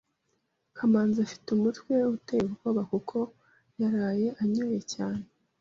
Kamanzi 0.77 1.17
afite 1.25 1.47
umutwe 1.57 1.93
uteye 2.15 2.43
ubwoba 2.47 2.81
kuko 2.91 3.17
yaraye 3.79 4.27
anyoye 4.41 4.79
cyane. 4.93 5.23